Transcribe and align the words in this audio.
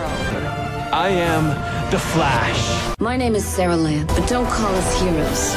girl. 0.00 0.88
I 0.92 1.08
am 1.08 1.44
the 1.90 1.98
Flash. 1.98 2.98
My 2.98 3.16
name 3.16 3.34
is 3.34 3.44
Sara 3.44 3.76
Lance, 3.76 4.12
but 4.14 4.28
don't 4.28 4.48
call 4.48 4.74
us 4.74 5.00
heroes. 5.00 5.54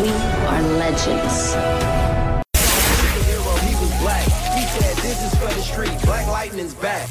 We 0.00 0.10
are 0.50 0.62
legends. 0.78 1.54
hero, 3.26 3.52
he 3.66 3.74
was 3.76 3.92
black. 4.00 4.24
He 4.54 4.64
said, 4.66 4.96
this 4.98 5.22
is 5.22 5.38
for 5.38 5.46
the 5.54 5.62
street. 5.62 6.02
Black 6.04 6.26
Lightning's 6.26 6.74
back. 6.74 7.08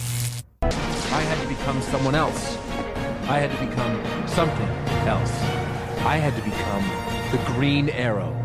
I 0.62 1.22
had 1.22 1.42
to 1.42 1.48
become 1.48 1.82
someone 1.82 2.16
else. 2.16 2.58
I 3.28 3.40
had 3.40 3.52
to 3.52 3.66
become 3.66 4.28
something 4.28 4.68
else. 5.08 5.32
I 6.06 6.18
had 6.18 6.36
to 6.36 6.42
become 6.42 6.84
the 7.32 7.38
Green 7.54 7.90
Arrow. 7.90 8.36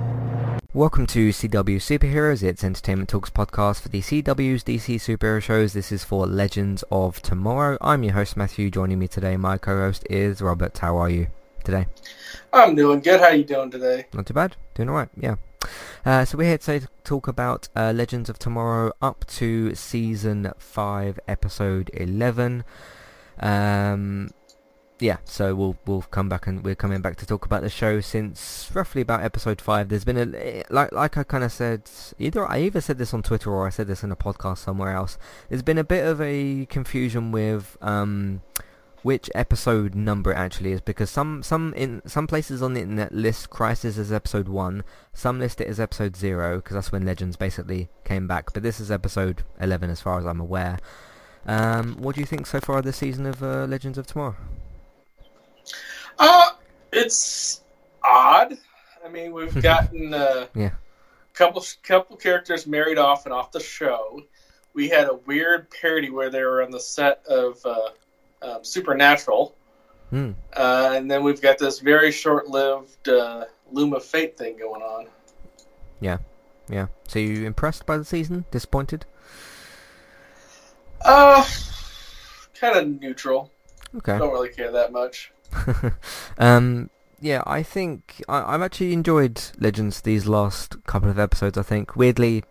Welcome 0.74 1.06
to 1.06 1.28
CW 1.28 1.76
Superheroes, 1.76 2.42
it's 2.42 2.64
Entertainment 2.64 3.08
Talk's 3.08 3.30
podcast 3.30 3.80
for 3.80 3.88
the 3.90 4.00
CW's 4.00 4.64
DC 4.64 4.96
superhero 4.96 5.40
shows. 5.40 5.72
This 5.72 5.92
is 5.92 6.02
for 6.02 6.26
Legends 6.26 6.82
of 6.90 7.22
Tomorrow. 7.22 7.78
I'm 7.80 8.02
your 8.02 8.14
host 8.14 8.36
Matthew. 8.36 8.70
Joining 8.70 8.98
me 8.98 9.06
today, 9.06 9.36
my 9.36 9.56
co-host 9.56 10.04
is 10.10 10.42
Robert. 10.42 10.76
How 10.76 10.96
are 10.96 11.08
you 11.08 11.28
today? 11.62 11.86
I'm 12.52 12.74
doing 12.74 12.98
good. 12.98 13.20
How 13.20 13.28
you 13.28 13.44
doing 13.44 13.70
today? 13.70 14.06
Not 14.12 14.26
too 14.26 14.34
bad. 14.34 14.56
Doing 14.74 14.88
alright, 14.88 15.10
yeah. 15.16 15.36
Uh, 16.04 16.24
so 16.24 16.36
we're 16.36 16.48
here 16.48 16.58
today 16.58 16.80
to 16.80 16.88
talk 17.04 17.28
about 17.28 17.68
uh, 17.76 17.92
Legends 17.94 18.28
of 18.28 18.40
Tomorrow 18.40 18.94
up 19.00 19.24
to 19.28 19.76
Season 19.76 20.50
5, 20.58 21.20
Episode 21.28 21.88
11. 21.94 22.64
Um, 23.38 24.30
yeah, 25.00 25.16
so 25.24 25.54
we'll 25.54 25.76
we'll 25.86 26.02
come 26.02 26.28
back 26.28 26.46
and 26.46 26.64
we're 26.64 26.76
coming 26.76 27.00
back 27.00 27.16
to 27.16 27.26
talk 27.26 27.44
about 27.44 27.62
the 27.62 27.70
show 27.70 28.00
since 28.00 28.70
roughly 28.72 29.02
about 29.02 29.24
episode 29.24 29.60
five. 29.60 29.88
There's 29.88 30.04
been 30.04 30.34
a 30.34 30.62
like 30.70 30.92
like 30.92 31.16
I 31.16 31.24
kind 31.24 31.42
of 31.42 31.50
said 31.50 31.90
either 32.18 32.48
I 32.48 32.60
either 32.60 32.80
said 32.80 32.98
this 32.98 33.12
on 33.12 33.22
Twitter 33.22 33.50
or 33.50 33.66
I 33.66 33.70
said 33.70 33.88
this 33.88 34.04
in 34.04 34.12
a 34.12 34.16
podcast 34.16 34.58
somewhere 34.58 34.92
else. 34.92 35.18
There's 35.48 35.62
been 35.62 35.78
a 35.78 35.84
bit 35.84 36.06
of 36.06 36.20
a 36.20 36.66
confusion 36.66 37.32
with 37.32 37.76
um 37.80 38.42
which 39.02 39.28
episode 39.34 39.94
number 39.94 40.32
it 40.32 40.36
actually 40.36 40.72
is 40.72 40.80
because 40.80 41.10
some 41.10 41.42
some 41.42 41.74
in 41.74 42.00
some 42.06 42.28
places 42.28 42.62
on 42.62 42.74
the 42.74 42.80
internet 42.80 43.12
list 43.12 43.50
Crisis 43.50 43.98
as 43.98 44.12
episode 44.12 44.48
one, 44.48 44.84
some 45.12 45.40
list 45.40 45.60
it 45.60 45.66
as 45.66 45.80
episode 45.80 46.16
zero 46.16 46.56
because 46.56 46.74
that's 46.74 46.92
when 46.92 47.04
Legends 47.04 47.36
basically 47.36 47.88
came 48.04 48.28
back. 48.28 48.52
But 48.54 48.62
this 48.62 48.78
is 48.78 48.92
episode 48.92 49.42
eleven 49.60 49.90
as 49.90 50.00
far 50.00 50.20
as 50.20 50.24
I'm 50.24 50.40
aware. 50.40 50.78
Um, 51.46 51.96
what 51.98 52.14
do 52.14 52.20
you 52.20 52.26
think 52.26 52.46
so 52.46 52.60
far 52.60 52.78
of 52.78 52.84
this 52.84 52.98
season 52.98 53.26
of 53.26 53.42
uh, 53.42 53.66
Legends 53.66 53.98
of 53.98 54.06
Tomorrow? 54.06 54.36
Uh, 56.18 56.50
it's 56.92 57.62
odd. 58.02 58.56
I 59.04 59.08
mean, 59.08 59.32
we've 59.32 59.60
gotten 59.62 60.14
a 60.14 60.48
Yeah. 60.54 60.70
couple 61.32 61.64
couple 61.82 62.16
characters 62.16 62.66
married 62.66 62.98
off 62.98 63.26
and 63.26 63.32
off 63.34 63.52
the 63.52 63.60
show. 63.60 64.20
We 64.74 64.88
had 64.88 65.08
a 65.08 65.14
weird 65.14 65.68
parody 65.70 66.10
where 66.10 66.30
they 66.30 66.42
were 66.42 66.62
on 66.62 66.70
the 66.70 66.80
set 66.80 67.24
of 67.26 67.64
uh, 67.64 67.90
um, 68.42 68.64
Supernatural, 68.64 69.54
uh, 70.12 70.24
and 70.94 71.10
then 71.10 71.22
we've 71.24 71.40
got 71.40 71.58
this 71.58 71.78
very 71.80 72.10
short-lived 72.12 73.08
uh, 73.08 73.44
Loom 73.72 73.92
of 73.94 74.04
Fate 74.04 74.36
thing 74.36 74.56
going 74.58 74.82
on. 74.82 75.06
Yeah. 76.00 76.18
Yeah. 76.68 76.86
So 77.08 77.18
you 77.18 77.44
impressed 77.46 77.84
by 77.86 77.98
the 77.98 78.04
season? 78.04 78.44
Disappointed? 78.50 79.06
Uh, 81.00 81.44
kind 82.58 82.76
of 82.76 83.00
neutral. 83.00 83.50
Okay. 83.96 84.18
Don't 84.18 84.32
really 84.32 84.48
care 84.48 84.70
that 84.72 84.92
much. 84.92 85.30
um, 86.38 86.90
yeah, 87.20 87.42
I 87.46 87.62
think 87.62 88.22
I, 88.28 88.54
I've 88.54 88.62
actually 88.62 88.92
enjoyed 88.92 89.40
Legends 89.58 90.00
these 90.02 90.26
last 90.26 90.84
couple 90.86 91.08
of 91.08 91.18
episodes. 91.18 91.56
I 91.56 91.62
think 91.62 91.96
weirdly, 91.96 92.44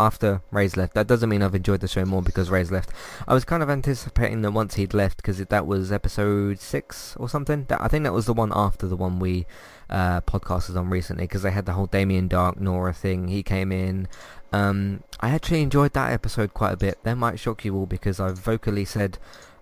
after 0.00 0.40
Ray's 0.50 0.76
left, 0.76 0.94
that 0.94 1.06
doesn't 1.06 1.28
mean 1.28 1.42
I've 1.42 1.54
enjoyed 1.54 1.80
the 1.80 1.88
show 1.88 2.04
more 2.04 2.22
because 2.22 2.50
Ray's 2.50 2.70
left. 2.70 2.90
I 3.28 3.34
was 3.34 3.44
kind 3.44 3.62
of 3.62 3.68
anticipating 3.70 4.42
that 4.42 4.52
once 4.52 4.74
he'd 4.74 4.94
left, 4.94 5.18
because 5.18 5.38
that 5.38 5.66
was 5.66 5.92
episode 5.92 6.58
six 6.58 7.14
or 7.16 7.28
something. 7.28 7.66
That 7.68 7.80
I 7.80 7.88
think 7.88 8.04
that 8.04 8.12
was 8.12 8.26
the 8.26 8.34
one 8.34 8.52
after 8.54 8.86
the 8.86 8.96
one 8.96 9.18
we 9.20 9.46
uh, 9.90 10.22
podcasted 10.22 10.76
on 10.76 10.88
recently, 10.88 11.24
because 11.24 11.42
they 11.42 11.50
had 11.50 11.66
the 11.66 11.74
whole 11.74 11.86
Damien 11.86 12.28
Darhk 12.28 12.58
Nora 12.58 12.94
thing. 12.94 13.28
He 13.28 13.42
came 13.42 13.70
in. 13.70 14.08
Um, 14.52 15.04
I 15.20 15.30
actually 15.30 15.62
enjoyed 15.62 15.92
that 15.92 16.12
episode 16.12 16.54
quite 16.54 16.72
a 16.72 16.76
bit. 16.76 16.98
That 17.04 17.16
might 17.16 17.38
shock 17.38 17.64
you 17.64 17.76
all 17.76 17.86
because 17.86 18.18
I've 18.18 18.38
vocally 18.38 18.84
said 18.84 19.18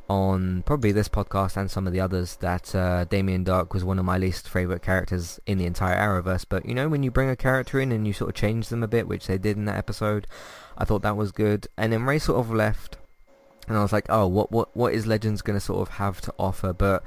on 0.08 0.62
probably 0.62 0.90
this 0.90 1.08
podcast 1.08 1.56
and 1.56 1.70
some 1.70 1.86
of 1.86 1.92
the 1.92 2.00
others 2.00 2.36
that 2.36 2.74
uh, 2.74 3.04
Damien 3.04 3.44
Darhk 3.44 3.74
was 3.74 3.84
one 3.84 3.98
of 3.98 4.04
my 4.04 4.16
least 4.16 4.48
favourite 4.48 4.82
characters 4.82 5.38
in 5.46 5.58
the 5.58 5.66
entire 5.66 5.96
Arrowverse. 5.96 6.46
But 6.48 6.66
you 6.66 6.74
know, 6.74 6.88
when 6.88 7.02
you 7.02 7.10
bring 7.10 7.28
a 7.28 7.36
character 7.36 7.78
in 7.78 7.92
and 7.92 8.06
you 8.06 8.12
sort 8.12 8.30
of 8.30 8.34
change 8.34 8.68
them 8.68 8.82
a 8.82 8.88
bit, 8.88 9.06
which 9.06 9.26
they 9.26 9.38
did 9.38 9.56
in 9.56 9.66
that 9.66 9.76
episode, 9.76 10.26
I 10.76 10.84
thought 10.84 11.02
that 11.02 11.16
was 11.16 11.32
good. 11.32 11.68
And 11.76 11.92
then 11.92 12.04
Ray 12.04 12.18
sort 12.18 12.40
of 12.40 12.50
left, 12.50 12.96
and 13.68 13.76
I 13.76 13.82
was 13.82 13.92
like, 13.92 14.06
oh, 14.08 14.26
what 14.26 14.50
what 14.50 14.74
what 14.76 14.94
is 14.94 15.06
Legends 15.06 15.42
going 15.42 15.58
to 15.58 15.64
sort 15.64 15.82
of 15.82 15.94
have 15.96 16.20
to 16.22 16.34
offer? 16.38 16.72
But 16.72 17.02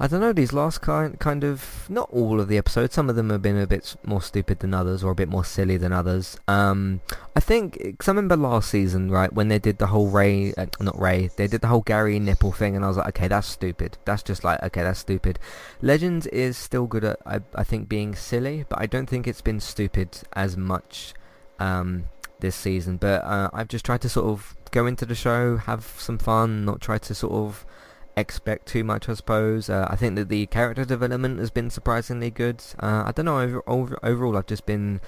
I 0.00 0.08
don't 0.08 0.20
know, 0.20 0.32
these 0.32 0.52
last 0.52 0.80
kind 0.80 1.18
kind 1.20 1.44
of 1.44 1.86
not 1.88 2.08
all 2.10 2.40
of 2.40 2.48
the 2.48 2.58
episodes. 2.58 2.94
Some 2.94 3.08
of 3.08 3.14
them 3.14 3.30
have 3.30 3.42
been 3.42 3.58
a 3.58 3.66
bit 3.66 3.94
more 4.04 4.22
stupid 4.22 4.58
than 4.60 4.74
others, 4.74 5.04
or 5.04 5.12
a 5.12 5.14
bit 5.14 5.28
more 5.28 5.44
silly 5.44 5.76
than 5.76 5.92
others. 5.92 6.38
Um, 6.48 7.00
I 7.36 7.40
think 7.40 7.78
because 7.78 8.08
I 8.08 8.12
remember 8.12 8.36
last 8.36 8.70
season, 8.70 9.10
right, 9.10 9.32
when 9.32 9.48
they 9.48 9.58
did 9.58 9.78
the 9.78 9.88
whole 9.88 10.08
Ray, 10.08 10.54
uh, 10.54 10.66
not 10.80 10.98
Ray, 11.00 11.30
they 11.36 11.46
did 11.46 11.60
the 11.60 11.68
whole 11.68 11.82
Gary 11.82 12.18
nipple 12.18 12.52
thing, 12.52 12.74
and 12.74 12.84
I 12.84 12.88
was 12.88 12.96
like, 12.96 13.08
okay, 13.08 13.28
that's 13.28 13.46
stupid. 13.46 13.98
That's 14.04 14.22
just 14.22 14.44
like, 14.44 14.62
okay, 14.62 14.82
that's 14.82 15.00
stupid. 15.00 15.38
Legends 15.80 16.26
is 16.28 16.56
still 16.56 16.86
good 16.86 17.04
at, 17.04 17.20
I, 17.24 17.40
I 17.54 17.62
think, 17.62 17.88
being 17.88 18.14
silly, 18.14 18.64
but 18.68 18.80
I 18.80 18.86
don't 18.86 19.08
think 19.08 19.28
it's 19.28 19.42
been 19.42 19.60
stupid 19.60 20.18
as 20.32 20.56
much 20.56 21.14
um, 21.58 22.04
this 22.40 22.56
season. 22.56 22.96
But 22.96 23.22
uh, 23.24 23.50
I've 23.52 23.68
just 23.68 23.84
tried 23.84 24.00
to 24.02 24.08
sort 24.08 24.26
of 24.26 24.56
go 24.72 24.86
into 24.86 25.06
the 25.06 25.14
show, 25.14 25.58
have 25.58 25.84
some 25.98 26.18
fun, 26.18 26.64
not 26.64 26.80
try 26.80 26.98
to 26.98 27.14
sort 27.14 27.34
of 27.34 27.64
expect 28.16 28.66
too 28.66 28.84
much, 28.84 29.08
I 29.08 29.14
suppose. 29.14 29.70
Uh, 29.70 29.86
I 29.90 29.96
think 29.96 30.16
that 30.16 30.28
the 30.28 30.46
character 30.46 30.84
development 30.84 31.38
has 31.38 31.50
been 31.50 31.70
surprisingly 31.70 32.30
good. 32.30 32.62
Uh, 32.78 33.04
I 33.06 33.12
don't 33.12 33.26
know, 33.26 33.40
over, 33.40 33.62
over, 33.66 33.98
overall 34.02 34.36
I've 34.36 34.46
just 34.46 34.66
been 34.66 35.00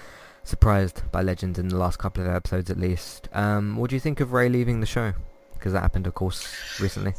surprised 0.42 1.02
by 1.10 1.22
Legends 1.22 1.58
in 1.58 1.68
the 1.68 1.76
last 1.76 1.98
couple 1.98 2.22
of 2.22 2.28
episodes 2.28 2.70
at 2.70 2.78
least. 2.78 3.28
Um, 3.32 3.76
what 3.76 3.90
do 3.90 3.96
you 3.96 4.00
think 4.00 4.20
of 4.20 4.32
Ray 4.32 4.48
leaving 4.48 4.80
the 4.80 4.86
show? 4.86 5.14
Because 5.54 5.72
that 5.72 5.80
happened, 5.80 6.06
of 6.06 6.14
course, 6.14 6.46
recently. 6.80 7.14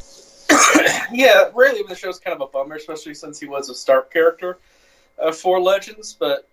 yeah, 1.12 1.50
Ray 1.54 1.72
leaving 1.72 1.88
the 1.88 1.96
show 1.96 2.08
is 2.08 2.18
kind 2.18 2.34
of 2.34 2.40
a 2.40 2.50
bummer, 2.50 2.76
especially 2.76 3.14
since 3.14 3.38
he 3.38 3.46
was 3.46 3.68
a 3.68 3.74
Stark 3.74 4.12
character 4.12 4.58
uh, 5.20 5.32
for 5.32 5.60
Legends. 5.60 6.16
But 6.18 6.48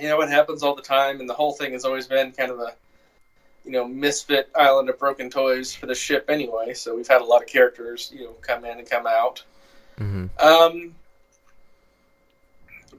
you 0.00 0.08
know, 0.08 0.20
it 0.20 0.28
happens 0.28 0.62
all 0.62 0.74
the 0.74 0.82
time, 0.82 1.20
and 1.20 1.28
the 1.28 1.34
whole 1.34 1.52
thing 1.52 1.72
has 1.72 1.84
always 1.84 2.06
been 2.06 2.32
kind 2.32 2.50
of 2.50 2.58
a 2.58 2.74
you 3.66 3.72
know 3.72 3.86
misfit 3.86 4.48
island 4.54 4.88
of 4.88 4.98
broken 4.98 5.28
toys 5.28 5.74
for 5.74 5.86
the 5.86 5.94
ship 5.94 6.24
anyway. 6.30 6.72
So 6.72 6.96
we've 6.96 7.08
had 7.08 7.20
a 7.20 7.24
lot 7.24 7.42
of 7.42 7.48
characters 7.48 8.12
you 8.14 8.24
know 8.24 8.32
come 8.40 8.64
in 8.64 8.78
and 8.78 8.88
come 8.88 9.06
out. 9.06 9.42
Mm-hmm. 9.98 10.26
Um, 10.46 10.94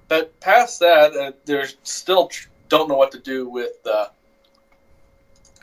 but 0.08 0.38
past 0.40 0.80
that, 0.80 1.16
uh, 1.16 1.32
there's 1.46 1.78
still 1.84 2.28
tr- 2.28 2.50
don't 2.70 2.90
know 2.90 2.96
what 2.96 3.12
to 3.12 3.20
do 3.20 3.50
with 3.50 3.76
uh, 3.86 4.08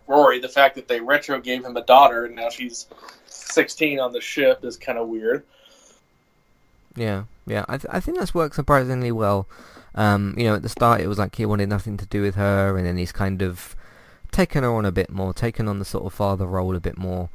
Rory. 0.06 0.38
The 0.38 0.48
fact 0.48 0.75
that 0.76 0.88
they 0.88 1.00
retro 1.00 1.41
gave 1.41 1.64
him 1.64 1.76
a 1.76 1.84
daughter 1.84 2.26
and 2.26 2.37
now 2.37 2.50
she's 2.50 2.87
16 3.26 4.00
on 4.00 4.12
the 4.12 4.20
ship 4.20 4.64
is 4.64 4.76
kind 4.76 4.98
of 4.98 5.09
weird. 5.09 5.44
Yeah, 6.97 7.25
yeah. 7.47 7.64
I 7.69 7.78
th- 7.78 7.93
I 7.93 8.00
think 8.00 8.19
that's 8.19 8.34
worked 8.34 8.54
surprisingly 8.54 9.12
well. 9.12 9.47
Um, 9.97 10.34
you 10.37 10.44
know, 10.44 10.56
at 10.56 10.62
the 10.62 10.69
start 10.69 11.00
it 11.00 11.09
was 11.09 11.19
like 11.19 11.37
he 11.37 11.47
wanted 11.47 11.69
nothing 11.69 11.97
to 11.98 12.06
do 12.06 12.22
with 12.22 12.34
her, 12.37 12.76
and 12.76 12.87
then 12.87 12.97
he's 12.97 13.12
kind 13.12 13.43
of 13.43 13.75
taken 14.34 14.64
her 14.64 14.72
on 14.74 14.84
a 14.84 14.92
bit 14.92 15.10
more, 15.10 15.32
taken 15.32 15.68
on 15.68 15.78
the 15.78 15.84
sort 15.84 16.04
of 16.04 16.12
father 16.12 16.46
role 16.46 16.74
a 16.76 16.80
bit 16.80 16.98
more. 16.98 17.30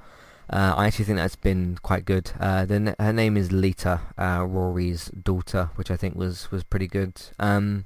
Uh, 0.52 0.74
I 0.78 0.88
actually 0.88 1.06
think 1.06 1.18
that's 1.18 1.36
been 1.36 1.78
quite 1.84 2.06
good. 2.06 2.32
Uh, 2.40 2.66
the, 2.66 2.96
her 3.00 3.14
name 3.14 3.38
is 3.38 3.52
Lita, 3.52 4.02
uh, 4.18 4.44
Rory's 4.48 5.06
daughter, 5.10 5.70
which 5.76 5.92
I 5.92 5.96
think 5.98 6.16
was, 6.16 6.50
was 6.52 6.64
pretty 6.64 6.88
good. 6.88 7.14
Um, 7.38 7.86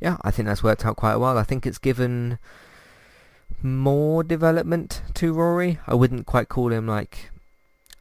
yeah, 0.00 0.16
I 0.22 0.30
think 0.30 0.46
that's 0.46 0.62
worked 0.62 0.84
out 0.86 0.96
quite 0.96 1.16
well. 1.16 1.36
I 1.38 1.42
think 1.42 1.66
it's 1.66 1.78
given 1.78 2.38
more 3.62 4.22
development 4.22 5.02
to 5.14 5.32
Rory. 5.34 5.78
I 5.86 5.94
wouldn't 5.94 6.26
quite 6.26 6.48
call 6.48 6.72
him 6.72 6.86
like 6.86 7.30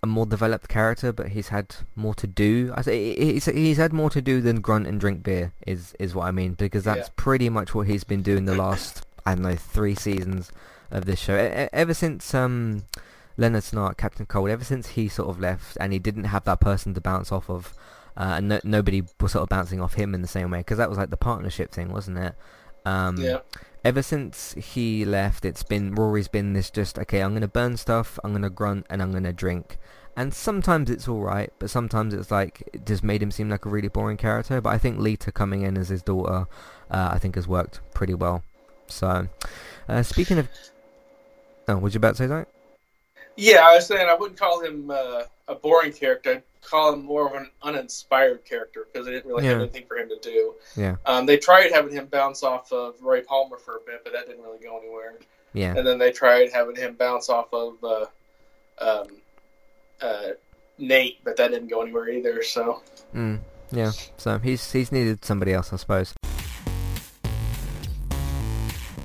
a 0.04 0.06
more 0.08 0.26
developed 0.26 0.68
character, 0.68 1.12
but 1.12 1.30
he's 1.30 1.48
had 1.48 1.76
more 1.96 2.14
to 2.16 2.28
do. 2.28 2.72
I 2.76 2.82
say 2.84 3.16
he's, 3.16 3.46
he's 3.46 3.78
had 3.78 3.94
more 3.94 4.10
to 4.12 4.22
do 4.22 4.42
than 4.42 4.62
grunt 4.62 4.86
and 4.86 5.00
drink 5.00 5.24
beer. 5.24 5.54
Is 5.66 5.96
is 6.00 6.14
what 6.14 6.28
I 6.28 6.32
mean 6.32 6.54
because 6.54 6.84
that's 6.84 7.08
Yeah. 7.08 7.14
pretty 7.16 7.50
much 7.50 7.74
what 7.74 7.88
he's 7.88 8.04
been 8.04 8.22
doing 8.22 8.46
the 8.46 8.56
last 8.56 9.06
I 9.26 9.36
don't 9.36 9.44
know 9.44 9.56
three 9.56 9.96
seasons 9.96 10.52
of 10.92 11.06
this 11.06 11.20
show. 11.20 11.36
E- 11.36 11.70
ever 11.74 11.94
since 11.94 12.34
um, 12.34 12.84
Leonard 13.38 13.64
Snart, 13.64 13.98
Captain 13.98 14.26
Cold, 14.26 14.50
ever 14.50 14.64
since 14.64 14.90
he 14.90 15.08
sort 15.08 15.30
of 15.30 15.40
left 15.40 15.78
and 15.80 15.94
he 15.94 16.00
didn't 16.00 16.26
have 16.26 16.44
that 16.46 16.60
person 16.60 16.94
to 16.94 17.02
bounce 17.02 17.32
off 17.32 17.50
of, 17.50 17.74
uh, 18.16 18.36
and 18.38 18.48
no, 18.50 18.60
nobody 18.64 19.04
was 19.20 19.32
sort 19.32 19.44
of 19.44 19.50
bouncing 19.50 19.82
off 19.82 19.96
him 19.96 20.14
in 20.14 20.22
the 20.22 20.28
same 20.28 20.52
way 20.52 20.60
because 20.60 20.78
that 20.78 20.90
was 20.90 20.98
like 20.98 21.10
the 21.10 21.18
partnership 21.18 21.72
thing, 21.72 21.92
wasn't 21.92 22.18
it? 22.18 22.36
Um, 22.86 23.18
Yeah. 23.18 23.40
Ever 23.86 24.02
since 24.02 24.54
he 24.54 25.04
left, 25.04 25.44
it's 25.44 25.64
been 25.64 25.94
Rory's 25.94 26.30
been 26.30 26.54
this 26.54 26.70
just 26.70 26.98
okay. 27.00 27.20
I'm 27.22 27.34
gonna 27.34 27.50
burn 27.50 27.76
stuff, 27.76 28.18
I'm 28.24 28.32
gonna 28.32 28.50
grunt, 28.50 28.86
and 28.90 29.02
I'm 29.02 29.12
gonna 29.12 29.34
drink. 29.34 29.78
And 30.16 30.34
sometimes 30.34 30.90
it's 30.90 31.08
all 31.08 31.20
right, 31.22 31.52
but 31.60 31.70
sometimes 31.70 32.14
it's 32.14 32.32
like 32.32 32.64
it 32.72 32.86
just 32.86 33.04
made 33.04 33.22
him 33.22 33.32
seem 33.32 33.50
like 33.50 33.66
a 33.66 33.70
really 33.70 33.90
boring 33.90 34.16
character. 34.16 34.62
But 34.62 34.70
I 34.70 34.78
think 34.78 35.00
Lita 35.00 35.34
coming 35.34 35.64
in 35.64 35.78
as 35.78 35.90
his 35.90 36.02
daughter, 36.02 36.48
uh, 36.92 37.10
I 37.12 37.18
think 37.20 37.36
has 37.36 37.46
worked 37.48 37.82
pretty 37.94 38.14
well. 38.14 38.44
So, 38.88 39.28
uh, 39.88 40.04
speaking 40.04 40.40
of, 40.40 40.48
oh, 41.68 41.78
was 41.78 41.94
you 41.94 41.98
about 41.98 42.12
to 42.12 42.24
say 42.24 42.28
that? 42.28 42.48
Yeah, 43.36 43.66
I 43.66 43.76
was 43.76 43.88
saying 43.88 44.08
I 44.08 44.14
wouldn't 44.14 44.40
call 44.40 44.62
him 44.62 44.92
uh, 44.92 45.24
a 45.48 45.56
boring 45.56 45.92
character. 45.92 46.32
I'd 46.32 46.44
call 46.62 46.94
him 46.94 47.04
more 47.04 47.28
of 47.28 47.34
an 47.34 47.50
uninspired 47.64 48.46
character 48.46 48.86
because 48.92 49.06
they 49.06 49.14
didn't 49.14 49.30
really 49.30 49.46
have 49.46 49.60
anything 49.60 49.86
for 49.88 49.98
him 49.98 50.10
to 50.10 50.20
do. 50.22 50.54
Yeah. 50.76 50.98
Um, 51.06 51.26
they 51.26 51.38
tried 51.38 51.72
having 51.72 51.94
him 51.94 52.06
bounce 52.06 52.44
off 52.44 52.72
of 52.72 53.02
Ray 53.02 53.22
Palmer 53.22 53.58
for 53.58 53.78
a 53.78 53.80
bit, 53.86 54.02
but 54.04 54.14
that 54.14 54.28
didn't 54.28 54.44
really 54.44 54.60
go 54.60 54.78
anywhere. 54.78 55.16
Yeah. 55.54 55.74
And 55.76 55.86
then 55.86 55.98
they 55.98 56.12
tried 56.12 56.52
having 56.52 56.76
him 56.76 56.94
bounce 56.94 57.30
off 57.30 57.52
of 57.54 57.84
uh, 57.84 58.06
um, 58.80 59.08
uh, 60.02 60.30
Nate, 60.78 61.24
but 61.24 61.38
that 61.38 61.52
didn't 61.52 61.70
go 61.70 61.82
anywhere 61.82 62.10
either. 62.10 62.44
So 62.44 62.82
Mm, 63.16 63.40
yeah. 63.72 63.92
So 64.18 64.38
he's 64.40 64.72
he's 64.72 64.92
needed 64.92 65.24
somebody 65.24 65.54
else, 65.54 65.72
I 65.74 65.78
suppose. 65.78 66.14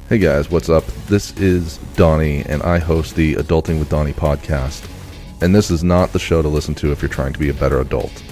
Hey 0.08 0.16
guys, 0.16 0.50
what's 0.50 0.70
up? 0.70 0.86
This 1.06 1.36
is 1.36 1.76
Donnie, 1.94 2.42
and 2.46 2.62
I 2.62 2.78
host 2.78 3.14
the 3.14 3.34
Adulting 3.34 3.78
with 3.78 3.90
Donnie 3.90 4.14
podcast. 4.14 4.88
And 5.42 5.54
this 5.54 5.70
is 5.70 5.84
not 5.84 6.14
the 6.14 6.18
show 6.18 6.40
to 6.40 6.48
listen 6.48 6.74
to 6.76 6.90
if 6.92 7.02
you're 7.02 7.10
trying 7.10 7.34
to 7.34 7.38
be 7.38 7.50
a 7.50 7.52
better 7.54 7.80
adult. 7.82 8.22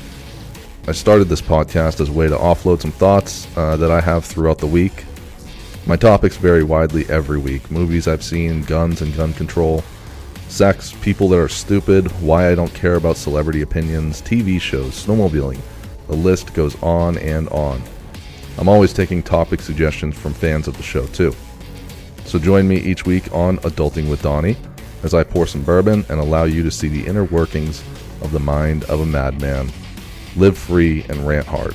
I 0.88 0.92
started 0.92 1.26
this 1.26 1.42
podcast 1.42 2.00
as 2.00 2.08
a 2.08 2.12
way 2.14 2.30
to 2.30 2.34
offload 2.34 2.80
some 2.80 2.92
thoughts 2.92 3.46
uh, 3.58 3.76
that 3.76 3.90
I 3.90 4.00
have 4.00 4.24
throughout 4.24 4.56
the 4.56 4.66
week. 4.66 5.04
My 5.84 5.96
topics 5.96 6.38
vary 6.38 6.62
widely 6.62 7.04
every 7.10 7.38
week 7.38 7.70
movies 7.70 8.08
I've 8.08 8.24
seen, 8.24 8.62
guns 8.62 9.02
and 9.02 9.14
gun 9.14 9.34
control, 9.34 9.84
sex, 10.48 10.94
people 11.02 11.28
that 11.28 11.38
are 11.38 11.46
stupid, 11.46 12.10
why 12.22 12.50
I 12.50 12.54
don't 12.54 12.72
care 12.72 12.94
about 12.94 13.18
celebrity 13.18 13.60
opinions, 13.60 14.22
TV 14.22 14.58
shows, 14.58 15.04
snowmobiling. 15.04 15.60
The 16.06 16.16
list 16.16 16.54
goes 16.54 16.82
on 16.82 17.18
and 17.18 17.50
on. 17.50 17.82
I'm 18.56 18.70
always 18.70 18.94
taking 18.94 19.22
topic 19.22 19.60
suggestions 19.60 20.16
from 20.16 20.32
fans 20.32 20.68
of 20.68 20.78
the 20.78 20.82
show, 20.82 21.04
too. 21.08 21.36
So 22.26 22.40
join 22.40 22.66
me 22.66 22.76
each 22.76 23.06
week 23.06 23.32
on 23.32 23.58
Adulting 23.58 24.10
with 24.10 24.22
Donnie 24.22 24.56
as 25.04 25.14
I 25.14 25.22
pour 25.22 25.46
some 25.46 25.62
bourbon 25.62 26.04
and 26.08 26.18
allow 26.18 26.42
you 26.42 26.64
to 26.64 26.72
see 26.72 26.88
the 26.88 27.06
inner 27.06 27.22
workings 27.22 27.84
of 28.20 28.32
the 28.32 28.40
mind 28.40 28.82
of 28.84 29.00
a 29.00 29.06
madman. 29.06 29.70
Live 30.34 30.58
free 30.58 31.04
and 31.08 31.24
rant 31.26 31.46
hard. 31.46 31.74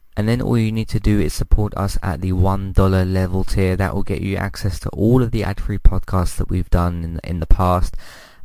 And 0.17 0.27
then 0.27 0.41
all 0.41 0.57
you 0.57 0.71
need 0.71 0.89
to 0.89 0.99
do 0.99 1.19
is 1.19 1.33
support 1.33 1.75
us 1.77 1.97
at 2.03 2.21
the 2.21 2.33
$1 2.33 3.13
level 3.13 3.43
tier. 3.43 3.75
That 3.75 3.95
will 3.95 4.03
get 4.03 4.21
you 4.21 4.35
access 4.35 4.79
to 4.81 4.89
all 4.89 5.23
of 5.23 5.31
the 5.31 5.43
ad-free 5.43 5.79
podcasts 5.79 6.35
that 6.37 6.49
we've 6.49 6.69
done 6.69 7.03
in, 7.03 7.19
in 7.23 7.39
the 7.39 7.45
past 7.45 7.95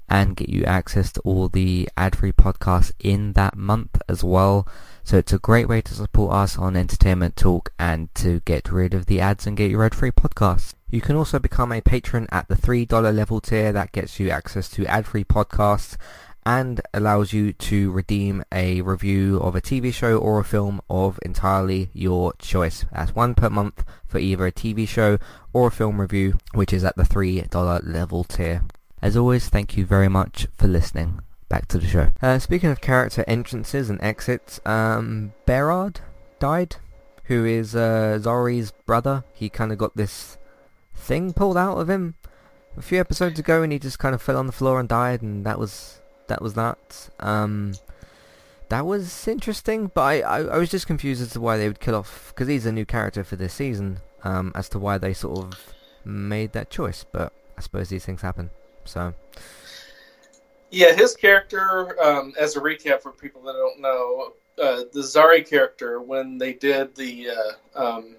and 0.08 0.36
get 0.36 0.48
you 0.48 0.64
access 0.64 1.10
to 1.12 1.20
all 1.22 1.48
the 1.48 1.88
ad-free 1.96 2.32
podcasts 2.32 2.92
in 3.00 3.32
that 3.32 3.56
month 3.56 4.00
as 4.08 4.22
well. 4.22 4.66
So 5.02 5.18
it's 5.18 5.32
a 5.32 5.38
great 5.38 5.68
way 5.68 5.80
to 5.82 5.94
support 5.94 6.32
us 6.32 6.56
on 6.56 6.76
Entertainment 6.76 7.36
Talk 7.36 7.72
and 7.78 8.14
to 8.16 8.40
get 8.40 8.70
rid 8.70 8.94
of 8.94 9.06
the 9.06 9.20
ads 9.20 9.46
and 9.46 9.56
get 9.56 9.70
your 9.70 9.84
ad-free 9.84 10.12
podcasts. 10.12 10.74
You 10.88 11.00
can 11.00 11.16
also 11.16 11.40
become 11.40 11.72
a 11.72 11.80
patron 11.80 12.28
at 12.30 12.48
the 12.48 12.54
$3 12.54 13.14
level 13.14 13.40
tier. 13.40 13.72
That 13.72 13.90
gets 13.90 14.20
you 14.20 14.30
access 14.30 14.68
to 14.70 14.86
ad-free 14.86 15.24
podcasts 15.24 15.96
and 16.46 16.80
allows 16.94 17.32
you 17.32 17.52
to 17.52 17.90
redeem 17.90 18.44
a 18.52 18.80
review 18.80 19.38
of 19.38 19.56
a 19.56 19.60
TV 19.60 19.92
show 19.92 20.16
or 20.16 20.38
a 20.38 20.44
film 20.44 20.80
of 20.88 21.18
entirely 21.22 21.90
your 21.92 22.32
choice. 22.34 22.86
That's 22.92 23.16
one 23.16 23.34
per 23.34 23.50
month 23.50 23.84
for 24.06 24.20
either 24.20 24.46
a 24.46 24.52
TV 24.52 24.86
show 24.86 25.18
or 25.52 25.66
a 25.66 25.72
film 25.72 26.00
review, 26.00 26.38
which 26.54 26.72
is 26.72 26.84
at 26.84 26.94
the 26.96 27.02
$3 27.02 27.80
level 27.84 28.22
tier. 28.22 28.62
As 29.02 29.16
always, 29.16 29.48
thank 29.48 29.76
you 29.76 29.84
very 29.84 30.08
much 30.08 30.46
for 30.56 30.68
listening. 30.68 31.18
Back 31.48 31.66
to 31.68 31.78
the 31.78 31.86
show. 31.88 32.10
Uh, 32.22 32.38
speaking 32.38 32.70
of 32.70 32.80
character 32.80 33.24
entrances 33.26 33.90
and 33.90 34.00
exits, 34.00 34.60
um, 34.64 35.32
Behrad 35.46 35.96
died, 36.38 36.76
who 37.24 37.44
is 37.44 37.74
uh, 37.74 38.20
Zari's 38.20 38.70
brother. 38.70 39.24
He 39.32 39.48
kind 39.48 39.72
of 39.72 39.78
got 39.78 39.96
this 39.96 40.38
thing 40.94 41.32
pulled 41.32 41.56
out 41.56 41.78
of 41.78 41.90
him 41.90 42.14
a 42.76 42.82
few 42.82 43.00
episodes 43.00 43.40
ago, 43.40 43.64
and 43.64 43.72
he 43.72 43.80
just 43.80 43.98
kind 43.98 44.14
of 44.14 44.22
fell 44.22 44.36
on 44.36 44.46
the 44.46 44.52
floor 44.52 44.78
and 44.78 44.88
died, 44.88 45.22
and 45.22 45.44
that 45.44 45.58
was 45.58 46.00
that 46.28 46.42
was 46.42 46.54
that. 46.54 47.08
Um, 47.20 47.74
that 48.68 48.84
was 48.84 49.28
interesting, 49.28 49.90
but 49.94 50.02
I, 50.02 50.20
I, 50.20 50.38
I 50.42 50.58
was 50.58 50.70
just 50.70 50.86
confused 50.86 51.22
as 51.22 51.30
to 51.32 51.40
why 51.40 51.56
they 51.56 51.68
would 51.68 51.80
kill 51.80 51.94
off 51.94 52.32
because 52.34 52.48
he's 52.48 52.66
a 52.66 52.72
new 52.72 52.84
character 52.84 53.22
for 53.24 53.36
this 53.36 53.54
season. 53.54 54.00
Um, 54.24 54.50
as 54.56 54.68
to 54.70 54.80
why 54.80 54.98
they 54.98 55.12
sort 55.12 55.38
of 55.38 55.74
made 56.04 56.52
that 56.52 56.68
choice, 56.68 57.04
but 57.04 57.32
I 57.56 57.60
suppose 57.60 57.90
these 57.90 58.04
things 58.04 58.22
happen. 58.22 58.50
So 58.84 59.14
yeah, 60.70 60.92
his 60.94 61.14
character, 61.14 62.00
um, 62.02 62.34
as 62.38 62.56
a 62.56 62.60
recap 62.60 63.02
for 63.02 63.12
people 63.12 63.42
that 63.42 63.52
don't 63.52 63.80
know, 63.80 64.32
uh, 64.60 64.84
the 64.92 65.00
Zari 65.00 65.48
character 65.48 66.00
when 66.00 66.38
they 66.38 66.54
did 66.54 66.94
the 66.94 67.28
uh, 67.30 67.80
um, 67.80 68.16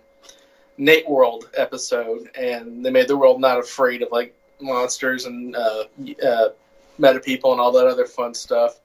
Nate 0.78 1.10
World 1.10 1.50
episode, 1.56 2.30
and 2.36 2.86
they 2.86 2.92
made 2.92 3.08
the 3.08 3.18
world 3.18 3.42
not 3.42 3.60
afraid 3.60 4.02
of 4.02 4.12
like 4.12 4.36
monsters 4.60 5.26
and 5.26 5.56
uh, 5.56 5.84
uh, 6.26 6.50
meta 6.98 7.20
people 7.20 7.52
and 7.52 7.62
all 7.62 7.72
that 7.72 7.88
other 7.88 8.06
fun 8.06 8.34
stuff. 8.34 8.80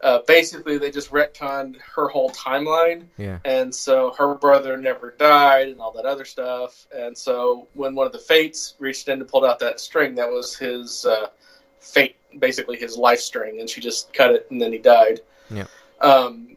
Uh, 0.00 0.20
basically, 0.28 0.78
they 0.78 0.92
just 0.92 1.10
retconned 1.10 1.76
her 1.80 2.06
whole 2.06 2.30
timeline, 2.30 3.04
yeah, 3.16 3.40
and 3.44 3.74
so 3.74 4.14
her 4.16 4.34
brother 4.36 4.76
never 4.76 5.10
died 5.18 5.66
and 5.68 5.80
all 5.80 5.90
that 5.90 6.04
other 6.04 6.24
stuff. 6.24 6.86
And 6.94 7.18
so 7.18 7.66
when 7.74 7.96
one 7.96 8.06
of 8.06 8.12
the 8.12 8.20
Fates 8.20 8.74
reached 8.78 9.08
in 9.08 9.20
and 9.20 9.28
pulled 9.28 9.44
out 9.44 9.58
that 9.58 9.80
string, 9.80 10.14
that 10.14 10.28
was 10.28 10.56
his 10.56 11.04
uh, 11.04 11.26
fate, 11.80 12.14
basically 12.38 12.76
his 12.76 12.96
life 12.96 13.18
string, 13.18 13.58
and 13.58 13.68
she 13.68 13.80
just 13.80 14.12
cut 14.12 14.30
it, 14.30 14.46
and 14.50 14.62
then 14.62 14.72
he 14.72 14.78
died. 14.78 15.20
Yeah. 15.50 15.66
Um, 16.00 16.56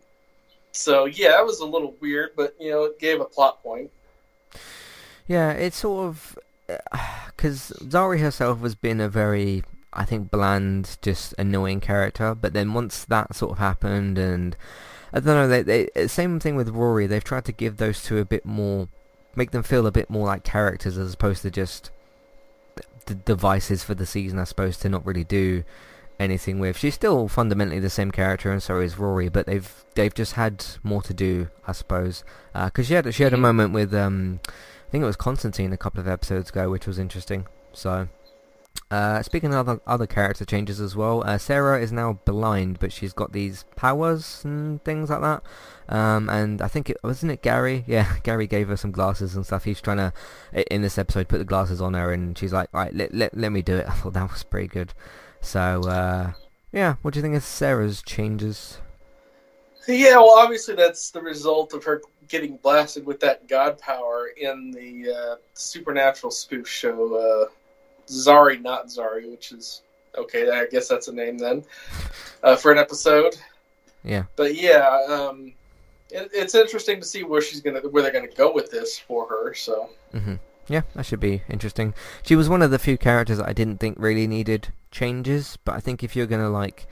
so 0.72 1.06
yeah, 1.06 1.30
that 1.30 1.46
was 1.46 1.62
a 1.62 1.66
little 1.66 1.96
weird, 2.00 2.32
but 2.36 2.56
you 2.60 2.70
know, 2.70 2.84
it 2.84 3.00
gave 3.00 3.22
a 3.22 3.26
plot 3.26 3.64
point. 3.64 3.90
yeah, 5.28 5.52
it's 5.52 5.78
sort 5.78 6.10
of 6.10 6.38
because 7.36 7.74
Zari 7.82 8.20
herself 8.20 8.62
has 8.62 8.76
been 8.76 9.02
a 9.02 9.10
very 9.10 9.64
I 9.94 10.06
think 10.06 10.32
bland, 10.32 10.98
just 11.02 11.34
annoying 11.38 11.82
character. 11.82 12.34
But 12.34 12.54
then 12.54 12.74
once 12.74 13.04
that 13.06 13.36
sort 13.36 13.54
of 13.54 13.58
happened, 13.58 14.18
and 14.18 14.56
I 15.14 15.20
don't 15.20 15.26
know, 15.26 15.48
they, 15.48 15.64
they 15.64 16.08
same 16.08 16.40
thing 16.40 16.56
with 16.56 16.70
Rory. 16.70 17.08
They've 17.08 17.24
tried 17.24 17.46
to 17.46 17.52
give 17.52 17.78
those 17.78 18.02
two 18.02 18.18
a 18.18 18.26
bit 18.26 18.46
more, 18.46 18.88
make 19.36 19.52
them 19.52 19.64
feel 19.64 19.86
a 19.86 19.92
bit 19.92 20.10
more 20.10 20.28
like 20.28 20.44
characters 20.44 20.98
as 20.98 21.14
opposed 21.14 21.42
to 21.42 21.52
just 21.52 21.92
the 23.06 23.16
devices 23.16 23.84
for 23.84 23.94
the 23.94 24.06
season. 24.06 24.40
I 24.40 24.46
suppose 24.46 24.78
to 24.78 24.90
not 24.90 25.06
really 25.06 25.26
do 25.26 25.64
anything 26.20 26.60
with. 26.60 26.78
She's 26.78 26.96
still 26.96 27.28
fundamentally 27.28 27.80
the 27.80 27.90
same 27.90 28.12
character, 28.12 28.52
and 28.52 28.64
so 28.64 28.80
is 28.80 28.98
Rory. 28.98 29.28
But 29.28 29.46
they've 29.46 29.84
they've 29.96 30.14
just 30.14 30.34
had 30.34 30.66
more 30.84 31.02
to 31.02 31.14
do, 31.14 31.50
I 31.68 31.74
suppose. 31.74 32.24
Because 32.54 32.88
she 32.88 32.94
had 32.94 33.14
she 33.14 33.24
had 33.24 33.34
a 33.34 33.38
moment 33.38 33.74
with 33.74 33.94
um, 33.94 34.40
I 34.48 34.92
think 34.92 35.02
it 35.02 35.08
was 35.08 35.18
Constantine 35.18 35.74
a 35.74 35.78
couple 35.78 36.00
of 36.00 36.08
episodes 36.08 36.50
ago, 36.50 36.70
which 36.70 36.88
was 36.88 36.98
interesting. 36.98 37.48
So. 37.74 38.08
Uh, 38.90 39.22
speaking 39.22 39.54
of 39.54 39.70
other, 39.70 39.82
other 39.88 40.06
character 40.06 40.44
changes 40.44 40.82
as 40.82 40.98
well, 40.98 41.24
uh, 41.26 41.38
Sara 41.38 41.82
is 41.82 41.94
now 41.94 42.20
blind, 42.26 42.78
but 42.80 42.92
she's 42.92 43.14
got 43.14 43.32
these 43.32 43.64
powers 43.78 44.42
and 44.44 44.84
things 44.84 45.10
like 45.10 45.22
that. 45.22 45.44
Um, 45.88 46.30
and 46.30 46.62
I 46.62 46.68
think 46.68 46.90
it 46.90 46.98
wasn't 47.02 47.32
it 47.32 47.42
Gary. 47.42 47.86
Yeah, 47.88 48.18
Gary 48.24 48.48
gave 48.48 48.68
her 48.68 48.76
some 48.76 48.92
glasses 48.92 49.36
and 49.36 49.46
stuff. 49.46 49.64
He's 49.64 49.80
trying 49.82 49.98
to 49.98 50.14
in 50.74 50.82
this 50.82 50.98
episode 50.98 51.30
put 51.30 51.38
the 51.38 51.46
glasses 51.46 51.82
on 51.82 51.94
her, 51.94 52.12
and 52.12 52.38
she's 52.38 52.54
like, 52.54 52.70
"Right, 52.74 52.94
let 52.94 53.14
let, 53.14 53.38
let 53.38 53.52
me 53.52 53.62
do 53.62 53.78
it." 53.78 53.86
I 53.90 53.94
thought 53.94 54.14
that 54.14 54.30
was 54.30 54.44
pretty 54.44 54.68
good. 54.68 54.94
So 55.40 55.82
uh, 55.84 56.34
yeah, 56.72 56.96
what 57.02 57.14
do 57.14 57.20
you 57.20 57.22
think 57.22 57.36
of 57.36 57.44
Sara's 57.44 58.02
changes? 58.02 58.80
Yeah, 59.88 60.18
well, 60.18 60.38
obviously 60.38 60.76
that's 60.76 61.12
the 61.12 61.22
result 61.22 61.74
of 61.74 61.84
her 61.84 62.02
getting 62.28 62.58
blasted 62.58 63.06
with 63.06 63.20
that 63.20 63.48
god 63.48 63.78
power 63.80 64.28
in 64.38 64.72
the 64.72 65.12
uh, 65.12 65.36
supernatural 65.54 66.32
spoof 66.32 66.68
show, 66.68 67.16
uh, 67.16 67.52
Zari 68.12 68.62
Not 68.62 68.88
Zari, 68.88 69.30
which 69.30 69.52
is 69.52 69.82
okay. 70.18 70.50
I 70.50 70.66
guess 70.68 70.88
that's 70.88 71.08
a 71.08 71.14
name 71.14 71.38
then 71.38 71.64
uh, 72.44 72.56
for 72.56 72.72
an 72.72 72.78
episode. 72.78 73.38
Yeah. 74.04 74.24
But 74.36 74.56
yeah, 74.56 75.06
um, 75.10 75.54
it, 76.10 76.30
it's 76.34 76.56
interesting 76.56 77.00
to 77.00 77.06
see 77.06 77.24
where 77.24 77.42
she's 77.42 77.62
gonna 77.62 77.80
where 77.80 78.04
they're 78.04 78.12
gonna 78.12 78.28
go 78.28 78.54
with 78.54 78.72
this 78.72 78.98
for 78.98 79.28
her. 79.28 79.54
So 79.54 79.90
hmm 80.12 80.36
Yeah, 80.68 80.82
that 80.96 81.06
should 81.06 81.20
be 81.20 81.44
interesting. 81.50 81.94
She 82.24 82.36
was 82.36 82.50
one 82.50 82.62
of 82.62 82.72
the 82.72 82.80
few 82.80 82.98
characters 82.98 83.38
that 83.38 83.48
I 83.48 83.54
didn't 83.54 83.80
think 83.80 83.98
really 84.00 84.28
needed 84.28 84.70
changes, 84.92 85.58
but 85.64 85.76
I 85.76 85.80
think 85.80 86.04
if 86.04 86.16
you're 86.16 86.28
gonna 86.28 86.50
like, 86.50 86.88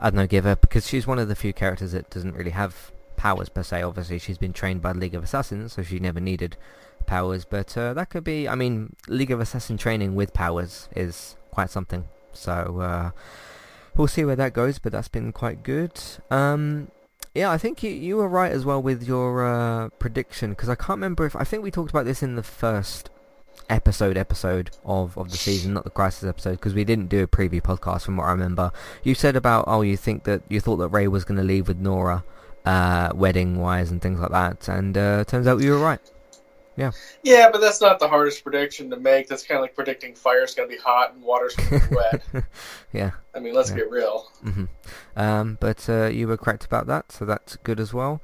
I 0.00 0.10
don't 0.10 0.16
know, 0.16 0.26
give 0.26 0.44
her 0.44 0.56
because 0.56 0.86
she's 0.88 1.06
one 1.06 1.18
of 1.18 1.28
the 1.28 1.36
few 1.36 1.52
characters 1.52 1.92
that 1.92 2.10
doesn't 2.10 2.34
really 2.34 2.50
have 2.50 2.90
powers 3.16 3.48
per 3.48 3.62
se. 3.62 3.82
Obviously, 3.82 4.18
she's 4.18 4.38
been 4.38 4.52
trained 4.52 4.82
by 4.82 4.92
the 4.92 4.98
League 4.98 5.14
of 5.14 5.24
Assassins, 5.24 5.74
so 5.74 5.82
she 5.82 5.98
never 5.98 6.20
needed 6.20 6.56
powers. 7.06 7.44
But 7.44 7.76
uh, 7.76 7.94
that 7.94 8.10
could 8.10 8.24
be, 8.24 8.48
I 8.48 8.54
mean, 8.54 8.94
League 9.08 9.30
of 9.30 9.40
Assassin 9.40 9.76
training 9.76 10.14
with 10.14 10.32
powers 10.34 10.88
is 10.94 11.36
quite 11.50 11.70
something. 11.70 12.04
So 12.32 12.80
uh, 12.80 13.10
we'll 13.96 14.08
see 14.08 14.24
where 14.24 14.36
that 14.36 14.52
goes, 14.52 14.78
but 14.78 14.92
that's 14.92 15.08
been 15.08 15.32
quite 15.32 15.62
good. 15.62 16.00
Um, 16.30 16.88
yeah, 17.34 17.50
I 17.50 17.58
think 17.58 17.82
you 17.82 17.90
you 17.90 18.16
were 18.16 18.28
right 18.28 18.50
as 18.50 18.64
well 18.64 18.82
with 18.82 19.06
your 19.06 19.44
uh, 19.44 19.88
prediction 19.98 20.50
because 20.50 20.68
I 20.70 20.74
can't 20.74 20.96
remember 20.96 21.26
if 21.26 21.36
I 21.36 21.44
think 21.44 21.62
we 21.62 21.70
talked 21.70 21.90
about 21.90 22.06
this 22.06 22.22
in 22.22 22.34
the 22.34 22.42
first 22.42 23.10
episode 23.68 24.16
episode 24.16 24.70
of, 24.84 25.16
of 25.18 25.30
the 25.30 25.36
season, 25.36 25.74
not 25.74 25.84
the 25.84 25.90
crisis 25.90 26.28
episode, 26.28 26.52
because 26.52 26.74
we 26.74 26.84
didn't 26.84 27.08
do 27.08 27.22
a 27.22 27.26
preview 27.26 27.60
podcast 27.60 28.02
from 28.02 28.16
what 28.16 28.24
I 28.24 28.30
remember. 28.30 28.72
You 29.02 29.14
said 29.14 29.36
about 29.36 29.64
oh 29.66 29.82
you 29.82 29.96
think 29.96 30.24
that 30.24 30.42
you 30.48 30.60
thought 30.60 30.76
that 30.76 30.88
Ray 30.88 31.08
was 31.08 31.24
going 31.24 31.38
to 31.38 31.44
leave 31.44 31.68
with 31.68 31.78
Nora, 31.78 32.24
uh, 32.64 33.10
wedding 33.14 33.60
wise 33.60 33.90
and 33.90 34.00
things 34.00 34.18
like 34.18 34.30
that, 34.30 34.68
and 34.68 34.96
uh, 34.96 35.24
turns 35.24 35.46
out 35.46 35.60
you 35.60 35.72
were 35.72 35.78
right. 35.78 36.00
Yeah. 36.76 36.90
yeah, 37.22 37.50
but 37.50 37.60
that's 37.60 37.80
not 37.80 37.98
the 37.98 38.08
hardest 38.08 38.42
prediction 38.42 38.90
to 38.90 38.96
make. 38.96 39.28
That's 39.28 39.42
kind 39.46 39.56
of 39.58 39.62
like 39.62 39.74
predicting 39.74 40.14
fire's 40.14 40.54
gonna 40.54 40.68
be 40.68 40.76
hot 40.76 41.14
and 41.14 41.22
water's 41.22 41.54
gonna 41.56 41.86
be 41.88 41.94
wet. 41.96 42.22
yeah. 42.92 43.10
I 43.34 43.38
mean, 43.40 43.54
let's 43.54 43.70
Yeah. 43.70 43.76
get 43.76 43.90
real. 43.90 44.30
hmm 44.42 44.64
Um, 45.16 45.56
but 45.60 45.88
uh, 45.88 46.06
you 46.06 46.28
were 46.28 46.36
correct 46.36 46.64
about 46.64 46.86
that, 46.88 47.12
so 47.12 47.24
that's 47.24 47.56
good 47.56 47.80
as 47.80 47.94
well. 47.94 48.20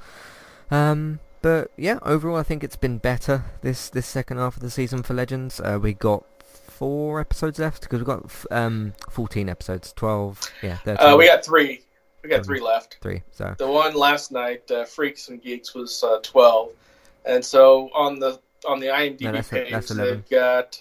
Um, 0.71 1.21
but 1.41 1.71
yeah, 1.77 1.99
overall, 2.03 2.37
I 2.37 2.43
think 2.43 2.63
it's 2.63 2.77
been 2.77 2.99
better 2.99 3.45
this 3.63 3.89
this 3.89 4.07
second 4.07 4.37
half 4.39 4.57
of 4.57 4.63
the 4.63 4.71
season 4.71 5.03
for 5.03 5.15
Legends. 5.15 5.61
Uh, 5.61 5.79
we 5.83 5.93
got 5.93 6.25
four 6.45 7.21
episodes 7.21 7.59
left 7.59 7.83
because 7.83 7.99
we've 8.01 8.07
got 8.07 8.25
f- 8.25 8.47
um 8.51 8.93
14 9.11 9.49
episodes, 9.49 9.93
12, 9.95 10.41
yeah, 10.63 10.77
13, 10.79 11.07
Uh, 11.07 11.17
we 11.17 11.27
got 11.27 11.45
three. 11.45 11.85
We 12.23 12.29
got 12.31 12.45
three 12.45 12.61
left. 12.61 12.99
three. 13.01 13.23
So 13.33 13.55
The 13.59 13.67
one 13.67 13.95
last 13.95 14.31
night, 14.31 14.71
uh, 14.71 14.85
Freaks 14.85 15.29
and 15.29 15.43
Geeks, 15.43 15.75
was 15.75 16.05
uh, 16.05 16.19
twelve, 16.23 16.71
and 17.25 17.45
so 17.45 17.91
on 17.95 18.19
the 18.19 18.41
on 18.67 18.81
the 18.81 18.87
IMDb 18.87 19.21
No, 19.23 19.33
that's 19.33 19.49
page, 19.49 19.71
That's 19.71 19.89
they've 19.89 20.29
got 20.29 20.81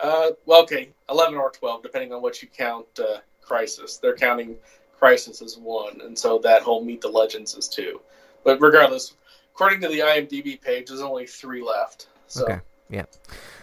uh, 0.00 0.30
well, 0.46 0.62
okay, 0.62 0.90
eleven 1.08 1.36
or 1.36 1.50
twelve, 1.50 1.82
depending 1.82 2.12
on 2.12 2.22
what 2.22 2.42
you 2.42 2.48
count. 2.48 2.86
Uh, 2.98 3.18
Crisis, 3.42 3.96
they're 3.98 4.16
counting 4.16 4.56
Crisis 4.98 5.42
as 5.42 5.58
one, 5.58 6.00
and 6.02 6.18
so 6.18 6.38
that 6.38 6.62
whole 6.62 6.84
Meet 6.84 7.00
the 7.00 7.08
Legends 7.08 7.54
is 7.54 7.68
two. 7.68 8.00
But 8.44 8.60
regardless, 8.60 9.14
according 9.54 9.80
to 9.82 9.88
the 9.88 10.00
IMDb 10.00 10.60
page, 10.60 10.88
there's 10.88 11.00
only 11.00 11.26
three 11.26 11.62
left. 11.62 12.08
So 12.28 12.44
okay, 12.44 12.60
yeah. 12.88 13.04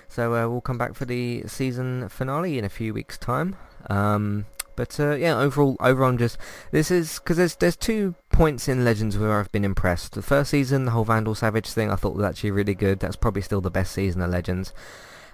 So 0.10 0.36
uh, 0.36 0.48
we'll 0.50 0.62
come 0.62 0.78
back 0.78 0.94
for 0.94 1.06
the 1.06 1.44
season 1.48 2.10
finale 2.10 2.58
in 2.58 2.66
a 2.66 2.70
few 2.70 2.94
weeks' 2.94 3.18
time. 3.18 3.56
Um, 3.90 4.46
but 4.78 4.98
uh, 5.00 5.16
yeah, 5.16 5.38
overall, 5.38 5.76
overall, 5.82 6.12
I'm 6.12 6.18
just 6.18 6.38
this 6.72 6.90
is 6.90 7.20
because 7.20 7.36
there's 7.36 7.56
there's 7.58 7.76
two 7.76 8.16
points 8.32 8.70
in 8.70 8.86
Legends 8.86 9.18
where 9.18 9.38
I've 9.38 9.52
been 9.52 9.66
impressed. 9.66 10.14
The 10.14 10.22
first 10.22 10.52
season, 10.52 10.86
the 10.86 10.92
whole 10.92 11.04
Vandal 11.04 11.36
Savage 11.36 11.68
thing, 11.68 11.92
I 11.92 11.96
thought 11.96 12.16
was 12.16 12.24
actually 12.24 12.52
really 12.52 12.76
good. 12.76 13.02
That's 13.02 13.18
probably 13.18 13.42
still 13.42 13.60
the 13.60 13.70
best 13.70 13.92
season 13.92 14.22
of 14.22 14.30
Legends. 14.30 14.74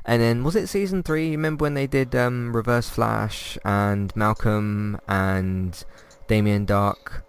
And 0.05 0.21
then 0.21 0.43
was 0.43 0.55
it 0.55 0.67
season 0.67 1.03
three? 1.03 1.27
You 1.27 1.38
remember 1.38 1.63
when 1.63 1.75
they 1.75 1.88
did 1.88 2.15
um, 2.15 2.55
Reverse 2.55 2.89
Flash 2.89 3.57
and 3.63 4.13
Malcolm 4.15 5.00
and 5.07 5.83
Damien 6.27 6.65
Darhk? 6.65 7.21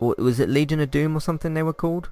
Or 0.00 0.14
was 0.18 0.38
it 0.38 0.48
Legion 0.48 0.80
of 0.80 0.90
Doom 0.90 1.16
or 1.16 1.20
something 1.20 1.54
they 1.54 1.62
were 1.62 1.72
called? 1.72 2.10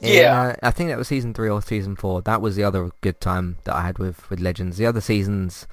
Yeah. 0.00 0.54
uh, 0.62 0.66
I 0.66 0.70
think 0.70 0.90
that 0.90 0.98
was 0.98 1.08
season 1.08 1.34
three 1.34 1.48
or 1.48 1.62
season 1.62 1.96
four. 1.96 2.22
That 2.22 2.40
was 2.40 2.56
the 2.56 2.64
other 2.64 2.90
good 3.00 3.20
time 3.20 3.58
that 3.64 3.74
I 3.74 3.82
had 3.82 3.98
with, 3.98 4.28
with 4.28 4.40
Legends. 4.40 4.76
The 4.76 4.86
other 4.86 5.00
seasons, 5.00 5.66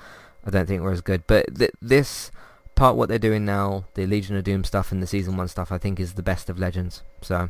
I 0.45 0.49
don't 0.49 0.67
think 0.67 0.81
were 0.81 0.91
as 0.91 1.01
good. 1.01 1.23
But 1.27 1.55
th- 1.55 1.71
this 1.81 2.31
part, 2.75 2.95
what 2.95 3.09
they're 3.09 3.19
doing 3.19 3.45
now, 3.45 3.85
the 3.93 4.05
Legion 4.05 4.35
of 4.35 4.43
Doom 4.43 4.63
stuff 4.63 4.91
and 4.91 5.01
the 5.01 5.07
season 5.07 5.37
one 5.37 5.47
stuff, 5.47 5.71
I 5.71 5.77
think 5.77 5.99
is 5.99 6.13
the 6.13 6.23
best 6.23 6.49
of 6.49 6.59
Legends. 6.59 7.03
So 7.21 7.49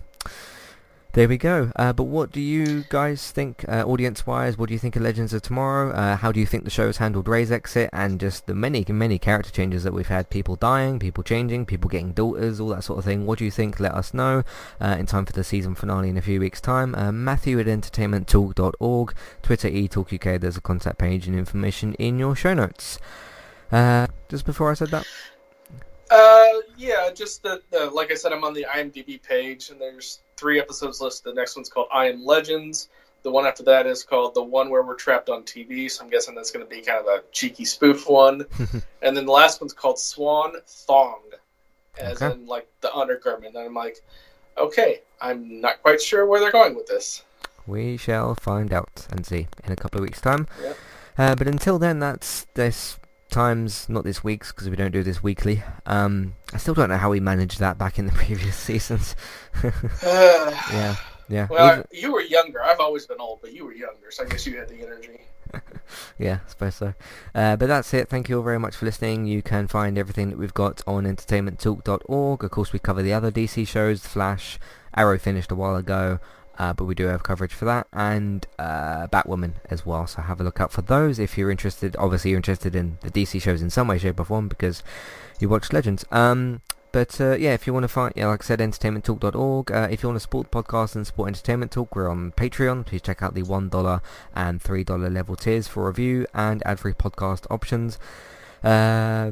there 1.13 1.27
we 1.27 1.38
go. 1.38 1.72
Uh, 1.75 1.94
but 1.94 2.06
what 2.06 2.32
do 2.32 2.42
you 2.42 2.86
guys 2.89 3.30
think, 3.30 3.63
uh, 3.70 3.84
audience-wise? 3.84 4.58
What 4.58 4.70
do 4.70 4.74
you 4.74 4.80
think 4.80 4.96
of 4.96 5.03
Legends 5.03 5.32
of 5.32 5.44
Tomorrow? 5.44 5.92
Uh, 5.92 6.15
how 6.15 6.32
do 6.32 6.39
you 6.39 6.46
think 6.48 6.63
the 6.63 6.72
show 6.72 6.88
has 6.88 6.98
handled 6.98 7.27
Ray's 7.27 7.51
exit 7.51 7.92
and 7.94 8.20
just 8.20 8.48
the 8.48 8.56
many, 8.56 8.84
many 8.89 9.20
character 9.20 9.51
changes 9.51 9.84
that 9.84 9.94
we've 9.94 10.08
had? 10.08 10.32
People 10.32 10.56
dying, 10.56 10.98
people 10.98 11.24
changing, 11.24 11.68
people 11.68 11.88
getting 11.88 12.13
daughters, 12.13 12.60
all 12.60 12.70
that 12.70 12.84
sort 12.84 12.98
of 12.98 13.06
thing. 13.06 13.27
What 13.27 13.38
do 13.38 13.46
you 13.46 13.51
think? 13.51 13.80
Let 13.80 13.94
us 13.94 14.12
know 14.12 14.42
uh, 14.82 14.96
in 14.98 15.06
time 15.06 15.27
for 15.27 15.34
the 15.34 15.44
season 15.44 15.75
finale 15.75 16.10
in 16.10 16.18
a 16.18 16.22
few 16.22 16.39
weeks' 16.39 16.60
time. 16.60 16.96
Uh, 16.96 17.12
Matthew 17.12 17.60
at 17.60 17.68
entertainmenttalk.org, 17.68 19.13
Twitter 19.44 19.70
eTalkUK. 19.70 20.42
There's 20.42 20.58
a 20.58 20.62
contact 20.62 20.98
page 20.98 21.27
and 21.27 21.38
information 21.38 21.94
in 21.96 22.18
your 22.18 22.36
show 22.36 22.56
notes. 22.56 22.98
Uh, 23.74 24.08
just 24.30 24.46
before 24.46 24.70
I 24.72 24.75
said 24.75 24.89
that, 24.89 25.06
Uh, 26.12 26.62
yeah, 26.77 27.10
just 27.13 27.42
that. 27.44 27.62
Uh, 27.74 27.89
like 27.92 28.12
I 28.12 28.15
said, 28.15 28.32
I'm 28.32 28.44
on 28.44 28.53
the 28.53 28.65
IMDb 28.70 29.22
page, 29.22 29.70
and 29.72 29.82
there's 29.82 30.20
three 30.38 30.60
episodes 30.60 31.01
listed. 31.01 31.32
The 31.32 31.36
next 31.36 31.56
one's 31.56 31.70
called 31.70 31.88
I 31.92 32.08
Am 32.08 32.24
Legends. 32.24 32.89
The 33.24 33.32
one 33.32 33.48
after 33.48 33.63
that 33.63 33.88
is 33.88 34.03
called 34.03 34.36
the 34.36 34.44
one 34.44 34.70
where 34.70 34.84
we're 34.84 34.96
trapped 34.96 35.30
on 35.30 35.44
TV. 35.44 35.89
So 35.89 36.03
I'm 36.03 36.10
guessing 36.12 36.36
that's 36.36 36.51
going 36.51 36.65
to 36.65 36.70
be 36.70 36.82
kind 36.82 37.00
of 37.00 37.06
a 37.08 37.24
cheeky 37.32 37.65
spoof 37.65 38.08
one. 38.08 38.46
and 39.01 39.18
then 39.18 39.25
the 39.25 39.32
last 39.32 39.60
one's 39.62 39.74
called 39.74 39.98
Swan 39.98 40.53
Thong, 40.68 41.22
as 41.98 42.22
Okay. 42.22 42.36
in 42.36 42.46
like 42.46 42.68
the 42.82 42.94
undergarment. 42.94 43.56
And 43.56 43.65
I'm 43.65 43.74
like, 43.74 44.03
okay, 44.58 45.01
I'm 45.22 45.62
not 45.62 45.82
quite 45.82 46.01
sure 46.01 46.25
where 46.27 46.39
they're 46.42 46.51
going 46.51 46.75
with 46.75 46.86
this. 46.88 47.24
We 47.65 47.96
shall 47.98 48.36
find 48.36 48.72
out 48.74 49.08
and 49.10 49.25
see 49.25 49.48
in 49.63 49.72
a 49.72 49.75
couple 49.77 50.00
of 50.00 50.03
weeks' 50.06 50.20
time. 50.22 50.48
Yep. 50.62 50.77
Uh, 51.18 51.36
but 51.36 51.48
until 51.48 51.80
then, 51.80 52.00
that's 52.00 52.46
this 52.56 53.00
times, 53.34 53.90
not 53.90 54.04
this 54.04 54.24
week's, 54.24 54.52
because 54.52 54.70
we 54.70 54.75
don't 54.75 54.92
do 54.92 55.04
this 55.04 55.22
weekly. 55.22 55.63
Um, 55.86 56.36
I 56.54 56.58
still 56.58 56.74
don't 56.74 56.90
know 56.90 56.98
how 56.98 57.10
we 57.10 57.20
managed 57.20 57.60
that 57.60 57.78
back 57.78 58.00
in 58.00 58.06
the 58.06 58.12
previous 58.24 58.56
seasons. 58.56 59.16
yeah, 59.63 60.96
yeah. 61.28 61.48
Well, 61.50 61.74
Even- 61.74 61.86
you 61.92 62.13
were 62.13 62.22
younger. 62.22 62.63
I've 62.63 62.80
always 62.80 63.06
been 63.06 63.20
old, 63.20 63.40
but 63.42 63.54
you 63.54 63.66
were 63.66 63.74
younger, 63.74 64.12
so 64.12 64.24
I 64.24 64.28
guess 64.28 64.46
you 64.46 64.58
had 64.58 64.70
the 64.70 64.82
energy. 64.86 65.22
yeah, 66.18 66.40
I 66.46 66.50
suppose 66.50 66.75
so. 66.75 66.94
Uh, 67.36 67.56
but 67.56 67.68
that's 67.68 67.94
it. 67.94 68.10
Thank 68.10 68.30
you 68.30 68.38
all 68.38 68.44
very 68.44 68.60
much 68.60 68.75
for 68.75 68.86
listening. 68.86 69.25
You 69.25 69.42
can 69.42 69.68
find 69.68 69.98
everything 69.98 70.30
that 70.30 70.38
we've 70.38 70.54
got 70.54 70.82
on 70.88 71.04
entertainmenttalk.org. 71.04 72.44
Of 72.44 72.52
course, 72.52 72.74
we 72.74 72.80
cover 72.80 73.02
the 73.02 73.13
other 73.13 73.32
DC 73.32 73.68
shows, 73.68 74.06
Flash, 74.06 74.60
Arrow 74.96 75.18
finished 75.18 75.52
a 75.52 75.56
while 75.56 75.75
ago, 75.75 76.20
uh, 76.60 76.74
but 76.74 76.86
we 76.86 76.96
do 76.96 77.06
have 77.08 77.24
coverage 77.24 77.54
for 77.54 77.66
that, 77.66 77.88
and 77.94 78.46
uh, 78.60 79.08
Batwoman 79.08 79.54
as 79.70 79.86
well. 79.86 80.08
So 80.08 80.22
have 80.22 80.40
a 80.40 80.44
look 80.44 80.60
out 80.60 80.72
for 80.72 80.82
those 80.82 81.20
if 81.20 81.38
you're 81.38 81.52
interested. 81.52 81.96
Obviously, 81.98 82.32
you're 82.32 82.40
interested 82.40 82.76
in 82.76 82.98
the 83.02 83.10
DC 83.12 83.42
shows 83.42 83.62
in 83.62 83.70
some 83.70 83.88
way, 83.88 83.98
shape, 83.98 84.20
or 84.20 84.26
form 84.26 84.48
because 84.48 84.84
you 85.40 85.50
watch 85.50 85.74
Legends. 85.74 86.06
Um, 86.12 86.62
but 86.94 87.20
uh, 87.20 87.36
yeah, 87.38 87.54
if 87.54 87.66
you 87.66 87.74
want 87.74 87.86
to 87.86 87.88
find, 87.88 88.14
yeah, 88.16 88.28
like 88.28 88.44
I 88.44 88.46
said, 88.46 88.60
entertainmenttalk.org. 88.60 89.72
Uh, 89.72 89.88
if 89.90 90.04
you 90.04 90.10
want 90.10 90.18
to 90.18 90.22
support 90.22 90.52
the 90.52 90.64
podcast 90.64 90.96
and 90.96 91.08
support 91.08 91.28
Entertainment 91.28 91.72
Talk, 91.72 91.96
we're 91.96 92.08
on 92.08 92.32
Patreon. 92.34 92.86
Please 92.86 93.02
check 93.02 93.24
out 93.24 93.34
the 93.34 93.42
$1 93.42 94.02
and 94.36 94.62
$3 94.62 95.14
level 95.14 95.36
tiers 95.36 95.68
for 95.68 95.88
review 95.88 96.28
and 96.36 96.62
ad-free 96.68 96.94
podcast 96.94 97.48
options. 97.50 97.98
Uh, 98.63 99.32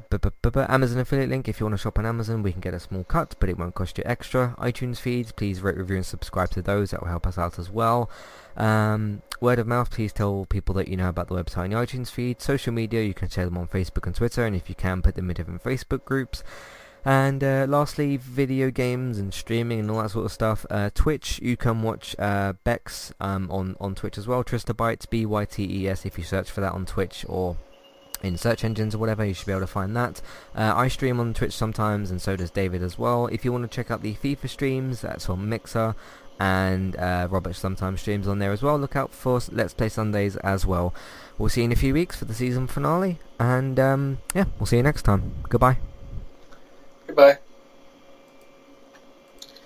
Amazon 0.67 0.99
affiliate 0.99 1.29
link. 1.29 1.47
If 1.47 1.59
you 1.59 1.65
want 1.65 1.73
to 1.73 1.81
shop 1.81 1.97
on 1.97 2.05
Amazon, 2.05 2.43
we 2.43 2.51
can 2.51 2.59
get 2.59 2.73
a 2.73 2.79
small 2.79 3.05
cut, 3.05 3.35
but 3.39 3.49
it 3.49 3.57
won't 3.57 3.75
cost 3.75 3.97
you 3.97 4.03
extra. 4.05 4.55
iTunes 4.57 4.97
feeds, 4.97 5.31
please 5.31 5.61
rate, 5.61 5.77
review, 5.77 5.95
and 5.97 6.05
subscribe 6.05 6.49
to 6.51 6.61
those. 6.61 6.91
That 6.91 7.01
will 7.01 7.07
help 7.07 7.25
us 7.25 7.37
out 7.37 7.57
as 7.57 7.69
well. 7.69 8.09
Um, 8.57 9.21
word 9.39 9.59
of 9.59 9.67
mouth, 9.67 9.89
please 9.89 10.11
tell 10.11 10.45
people 10.49 10.75
that 10.75 10.89
you 10.89 10.97
know 10.97 11.07
about 11.07 11.29
the 11.29 11.35
website 11.35 11.65
and 11.65 11.73
the 11.73 11.77
iTunes 11.77 12.11
feed. 12.11 12.41
Social 12.41 12.73
media, 12.73 13.03
you 13.03 13.13
can 13.13 13.29
share 13.29 13.45
them 13.45 13.57
on 13.57 13.67
Facebook 13.67 14.05
and 14.05 14.15
Twitter, 14.15 14.45
and 14.45 14.55
if 14.55 14.67
you 14.67 14.75
can, 14.75 15.01
put 15.01 15.15
them 15.15 15.29
in 15.29 15.35
different 15.35 15.63
Facebook 15.63 16.03
groups. 16.03 16.43
And 17.05 17.43
uh, 17.43 17.65
lastly, 17.67 18.17
video 18.17 18.69
games 18.69 19.17
and 19.17 19.33
streaming 19.33 19.79
and 19.79 19.89
all 19.89 20.01
that 20.03 20.11
sort 20.11 20.25
of 20.25 20.31
stuff. 20.31 20.65
Uh, 20.69 20.89
Twitch, 20.93 21.39
you 21.41 21.57
can 21.57 21.81
watch 21.81 22.15
uh, 22.19 22.53
Bex 22.63 23.13
um, 23.19 23.49
on 23.49 23.75
on 23.79 23.95
Twitch 23.95 24.17
as 24.17 24.27
well. 24.27 24.43
Trista 24.43 24.75
Tristabytes, 24.75 25.09
B 25.09 25.25
Y 25.25 25.45
T 25.45 25.63
E 25.63 25.87
S. 25.89 26.05
If 26.05 26.17
you 26.17 26.23
search 26.23 26.51
for 26.51 26.61
that 26.61 26.73
on 26.73 26.85
Twitch 26.85 27.25
or 27.27 27.57
in 28.23 28.37
search 28.37 28.63
engines 28.63 28.95
or 28.95 28.97
whatever, 28.97 29.25
you 29.25 29.33
should 29.33 29.45
be 29.45 29.51
able 29.51 29.61
to 29.61 29.67
find 29.67 29.95
that. 29.95 30.21
Uh, 30.55 30.73
I 30.75 30.87
stream 30.87 31.19
on 31.19 31.33
Twitch 31.33 31.53
sometimes, 31.53 32.11
and 32.11 32.21
so 32.21 32.35
does 32.35 32.51
David 32.51 32.83
as 32.83 32.97
well. 32.97 33.27
If 33.27 33.45
you 33.45 33.51
want 33.51 33.63
to 33.63 33.75
check 33.75 33.91
out 33.91 34.01
the 34.01 34.15
FIFA 34.15 34.49
streams, 34.49 35.01
that's 35.01 35.29
on 35.29 35.47
Mixer, 35.49 35.95
and 36.39 36.95
uh, 36.95 37.27
Robert 37.29 37.55
sometimes 37.55 38.01
streams 38.01 38.27
on 38.27 38.39
there 38.39 38.51
as 38.51 38.63
well. 38.63 38.77
Look 38.77 38.95
out 38.95 39.11
for 39.11 39.39
Let's 39.51 39.73
Play 39.73 39.89
Sundays 39.89 40.35
as 40.37 40.65
well. 40.65 40.93
We'll 41.37 41.49
see 41.49 41.61
you 41.61 41.65
in 41.65 41.71
a 41.71 41.75
few 41.75 41.93
weeks 41.93 42.15
for 42.17 42.25
the 42.25 42.33
season 42.33 42.67
finale, 42.67 43.19
and 43.39 43.79
um, 43.79 44.17
yeah, 44.33 44.45
we'll 44.59 44.67
see 44.67 44.77
you 44.77 44.83
next 44.83 45.03
time. 45.03 45.33
Goodbye. 45.49 45.77
Goodbye. 47.07 47.39